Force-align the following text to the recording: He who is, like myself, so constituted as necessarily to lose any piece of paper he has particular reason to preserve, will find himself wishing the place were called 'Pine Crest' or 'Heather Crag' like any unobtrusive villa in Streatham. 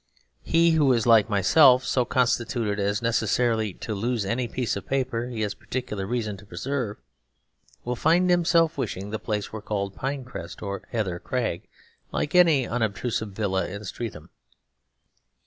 He 0.41 0.71
who 0.71 0.91
is, 0.93 1.05
like 1.05 1.29
myself, 1.29 1.85
so 1.85 2.05
constituted 2.05 2.79
as 2.79 3.03
necessarily 3.03 3.71
to 3.75 3.93
lose 3.93 4.25
any 4.25 4.47
piece 4.47 4.75
of 4.75 4.87
paper 4.87 5.27
he 5.27 5.41
has 5.41 5.53
particular 5.53 6.07
reason 6.07 6.37
to 6.37 6.45
preserve, 6.47 6.97
will 7.85 7.95
find 7.95 8.27
himself 8.31 8.79
wishing 8.79 9.11
the 9.11 9.19
place 9.19 9.53
were 9.53 9.61
called 9.61 9.95
'Pine 9.95 10.25
Crest' 10.25 10.63
or 10.63 10.81
'Heather 10.89 11.19
Crag' 11.19 11.67
like 12.11 12.33
any 12.33 12.67
unobtrusive 12.67 13.33
villa 13.33 13.67
in 13.67 13.83
Streatham. 13.83 14.31